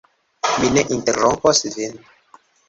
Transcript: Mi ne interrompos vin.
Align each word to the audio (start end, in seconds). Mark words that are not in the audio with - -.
Mi 0.63 0.71
ne 0.77 0.83
interrompos 0.95 1.63
vin. 1.77 2.01